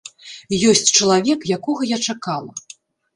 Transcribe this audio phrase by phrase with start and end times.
[0.69, 2.51] Ёсць чалавек, якога я чакала!